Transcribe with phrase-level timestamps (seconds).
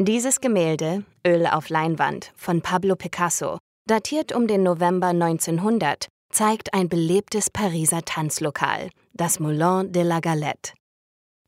[0.00, 3.58] Dieses Gemälde, Öl auf Leinwand, von Pablo Picasso,
[3.88, 10.72] datiert um den November 1900, zeigt ein belebtes Pariser Tanzlokal, das Moulin de la Galette.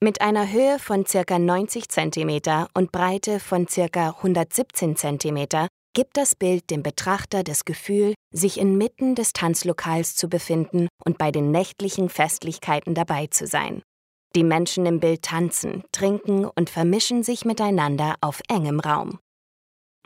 [0.00, 1.40] Mit einer Höhe von ca.
[1.40, 4.10] 90 cm und Breite von ca.
[4.10, 10.86] 117 cm gibt das Bild dem Betrachter das Gefühl, sich inmitten des Tanzlokals zu befinden
[11.04, 13.82] und bei den nächtlichen Festlichkeiten dabei zu sein.
[14.36, 19.18] Die Menschen im Bild tanzen, trinken und vermischen sich miteinander auf engem Raum.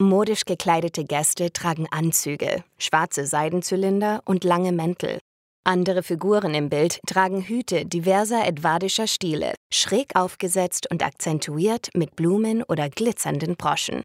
[0.00, 5.18] Modisch gekleidete Gäste tragen Anzüge, schwarze Seidenzylinder und lange Mäntel.
[5.64, 12.62] Andere Figuren im Bild tragen Hüte diverser edvardischer Stile, schräg aufgesetzt und akzentuiert mit Blumen
[12.62, 14.04] oder glitzernden Broschen.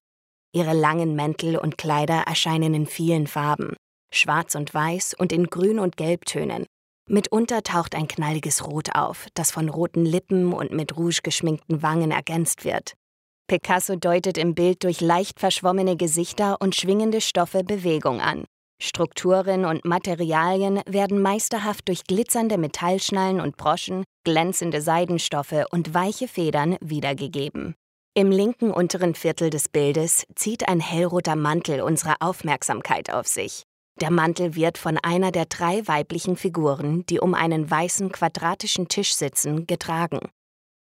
[0.55, 3.75] Ihre langen Mäntel und Kleider erscheinen in vielen Farben,
[4.11, 6.65] schwarz und weiß und in Grün- und Gelbtönen,
[7.07, 12.11] Mitunter taucht ein knalliges Rot auf, das von roten Lippen und mit Rouge geschminkten Wangen
[12.11, 12.93] ergänzt wird.
[13.47, 18.45] Picasso deutet im Bild durch leicht verschwommene Gesichter und schwingende Stoffe Bewegung an.
[18.81, 26.75] Strukturen und Materialien werden meisterhaft durch glitzernde Metallschnallen und Broschen, glänzende Seidenstoffe und weiche Federn
[26.81, 27.75] wiedergegeben.
[28.15, 33.63] Im linken unteren Viertel des Bildes zieht ein hellroter Mantel unsere Aufmerksamkeit auf sich.
[34.01, 39.15] Der Mantel wird von einer der drei weiblichen Figuren, die um einen weißen quadratischen Tisch
[39.15, 40.19] sitzen, getragen.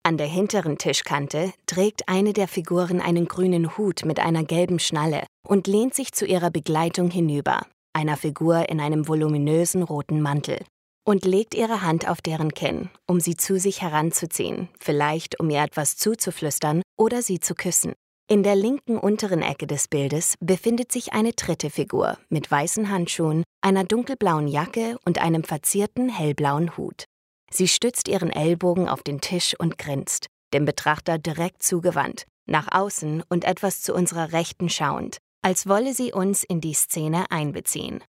[0.02, 5.26] An der hinteren Tischkante trägt eine der Figuren einen grünen Hut mit einer gelben Schnalle
[5.46, 7.62] und lehnt sich zu ihrer Begleitung hinüber,
[7.94, 10.58] einer Figur in einem voluminösen roten Mantel,
[11.06, 15.62] und legt ihre Hand auf deren Kinn, um sie zu sich heranzuziehen, vielleicht um ihr
[15.62, 17.94] etwas zuzuflüstern oder sie zu küssen.
[18.30, 23.42] In der linken unteren Ecke des Bildes befindet sich eine dritte Figur mit weißen Handschuhen,
[23.62, 27.06] einer dunkelblauen Jacke und einem verzierten hellblauen Hut.
[27.50, 33.22] Sie stützt ihren Ellbogen auf den Tisch und grinst, dem Betrachter direkt zugewandt, nach außen
[33.30, 38.04] und etwas zu unserer Rechten schauend, als wolle sie uns in die Szene einbeziehen.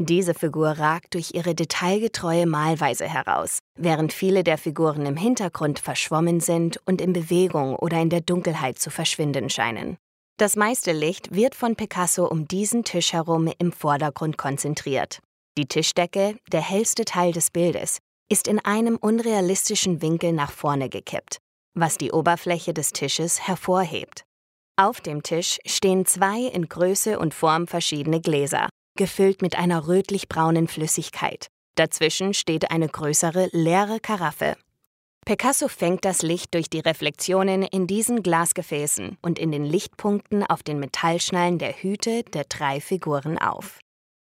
[0.00, 6.38] Diese Figur ragt durch ihre detailgetreue Malweise heraus, während viele der Figuren im Hintergrund verschwommen
[6.38, 9.96] sind und in Bewegung oder in der Dunkelheit zu verschwinden scheinen.
[10.38, 15.18] Das meiste Licht wird von Picasso um diesen Tisch herum im Vordergrund konzentriert.
[15.58, 17.98] Die Tischdecke, der hellste Teil des Bildes,
[18.30, 21.38] ist in einem unrealistischen Winkel nach vorne gekippt,
[21.74, 24.22] was die Oberfläche des Tisches hervorhebt.
[24.76, 30.68] Auf dem Tisch stehen zwei in Größe und Form verschiedene Gläser, gefüllt mit einer rötlich-braunen
[30.68, 31.46] Flüssigkeit.
[31.76, 34.56] Dazwischen steht eine größere, leere Karaffe.
[35.24, 40.62] Picasso fängt das Licht durch die Reflexionen in diesen Glasgefäßen und in den Lichtpunkten auf
[40.62, 43.78] den Metallschnallen der Hüte der drei Figuren auf.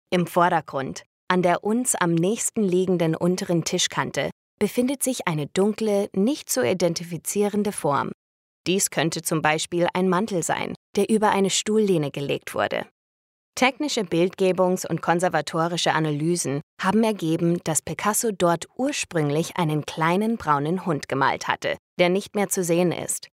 [0.09, 4.29] Im Vordergrund, an der uns am nächsten liegenden unteren Tischkante,
[4.59, 8.11] befindet sich eine dunkle, nicht zu identifizierende Form.
[8.65, 12.85] Dies könnte zum Beispiel ein Mantel sein, der über eine Stuhllehne gelegt wurde.
[13.55, 21.07] Technische Bildgebungs- und konservatorische Analysen haben ergeben, dass Picasso dort ursprünglich einen kleinen braunen Hund
[21.07, 23.27] gemalt hatte, der nicht mehr zu sehen ist.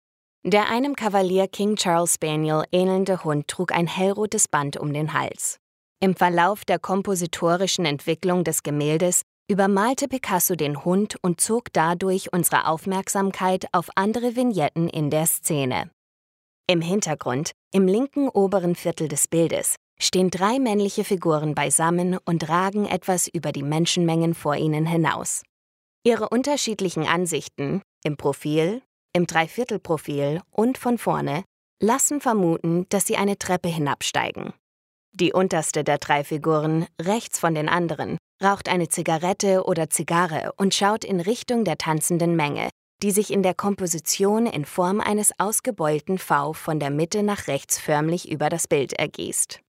[0.44, 5.58] Der einem Kavalier King Charles Spaniel ähnelnde Hund trug ein hellrotes Band um den Hals.
[6.00, 12.68] Im Verlauf der kompositorischen Entwicklung des Gemäldes übermalte Picasso den Hund und zog dadurch unsere
[12.68, 15.92] Aufmerksamkeit auf andere Vignetten in der Szene.
[16.68, 22.86] Im Hintergrund, im linken oberen Viertel des Bildes, stehen drei männliche Figuren beisammen und ragen
[22.86, 25.44] etwas über die Menschenmengen vor ihnen hinaus.
[26.04, 28.82] Ihre unterschiedlichen Ansichten, im Profil,
[29.14, 31.44] im Dreiviertelprofil und von vorne,
[31.82, 34.54] lassen vermuten, dass sie eine Treppe hinabsteigen.
[35.12, 40.76] Die unterste der drei Figuren, rechts von den anderen, raucht eine Zigarette oder Zigarre und
[40.76, 42.70] schaut in Richtung der tanzenden Menge,
[43.02, 47.80] die sich in der Komposition in Form eines ausgebeulten V von der Mitte nach rechts
[47.80, 49.60] förmlich über das Bild ergießt.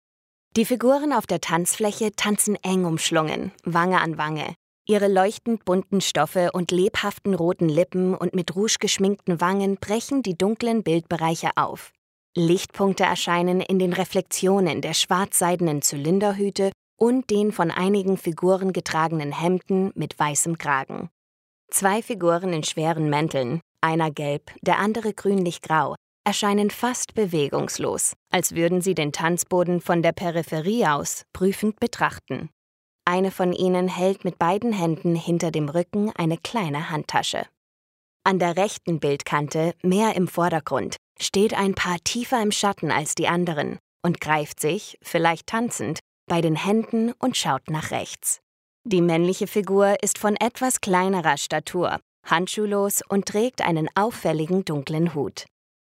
[0.56, 4.54] Die Figuren auf der Tanzfläche tanzen eng umschlungen, Wange an Wange.
[4.88, 10.36] Ihre leuchtend bunten Stoffe und lebhaften roten Lippen und mit Rouge geschminkten Wangen brechen die
[10.36, 11.92] dunklen Bildbereiche auf.
[12.34, 19.92] Lichtpunkte erscheinen in den Reflexionen der schwarzseidenen Zylinderhüte und den von einigen Figuren getragenen Hemden
[19.94, 21.10] mit weißem Kragen.
[21.70, 25.94] Zwei Figuren in schweren Mänteln, einer gelb, der andere grünlich-grau,
[26.28, 32.50] erscheinen fast bewegungslos, als würden sie den Tanzboden von der Peripherie aus prüfend betrachten.
[33.06, 37.46] Eine von ihnen hält mit beiden Händen hinter dem Rücken eine kleine Handtasche.
[38.24, 43.28] An der rechten Bildkante, mehr im Vordergrund, steht ein Paar tiefer im Schatten als die
[43.28, 48.40] anderen und greift sich, vielleicht tanzend, bei den Händen und schaut nach rechts.
[48.84, 55.46] Die männliche Figur ist von etwas kleinerer Statur, handschuhlos und trägt einen auffälligen dunklen Hut.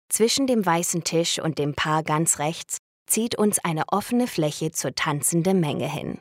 [0.09, 2.77] Zwischen dem weißen Tisch und dem Paar ganz rechts
[3.07, 6.19] zieht uns eine offene Fläche zur tanzenden Menge hin.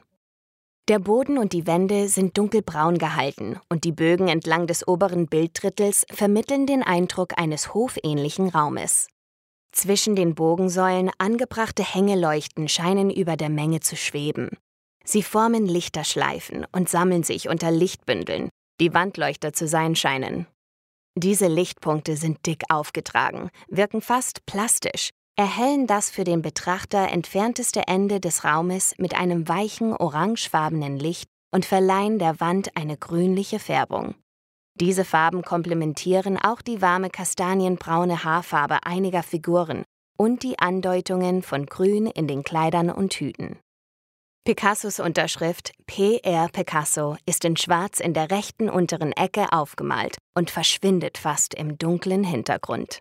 [0.88, 6.06] Der Boden und die Wände sind dunkelbraun gehalten und die Bögen entlang des oberen Bilddrittels
[6.12, 9.08] vermitteln den Eindruck eines hofähnlichen Raumes.
[9.72, 14.50] Zwischen den Bogensäulen angebrachte Hängeleuchten scheinen über der Menge zu schweben.
[15.04, 18.48] Sie formen Lichterschleifen und sammeln sich unter Lichtbündeln,
[18.80, 20.46] die Wandleuchter zu sein scheinen.
[21.16, 28.20] Diese Lichtpunkte sind dick aufgetragen, wirken fast plastisch erhellen das für den Betrachter entfernteste Ende
[28.20, 34.14] des Raumes mit einem weichen orangefarbenen Licht und verleihen der Wand eine grünliche Färbung.
[34.74, 39.84] Diese Farben komplementieren auch die warme kastanienbraune Haarfarbe einiger Figuren
[40.18, 43.58] und die Andeutungen von Grün in den Kleidern und Hüten.
[44.46, 51.18] Picassos Unterschrift PR Picasso ist in Schwarz in der rechten unteren Ecke aufgemalt und verschwindet
[51.18, 53.00] fast im dunklen Hintergrund.